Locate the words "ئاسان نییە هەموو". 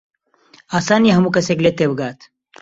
0.73-1.35